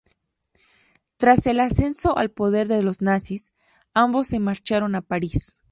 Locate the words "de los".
2.67-3.03